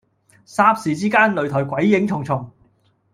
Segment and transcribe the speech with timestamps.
[0.47, 2.49] 霎時之間，擂台鬼影重重